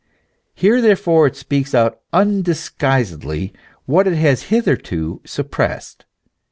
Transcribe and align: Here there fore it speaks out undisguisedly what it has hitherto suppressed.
Here 0.55 0.81
there 0.81 0.95
fore 0.95 1.27
it 1.27 1.35
speaks 1.35 1.75
out 1.75 1.99
undisguisedly 2.11 3.53
what 3.85 4.07
it 4.07 4.15
has 4.15 4.49
hitherto 4.49 5.21
suppressed. 5.27 6.05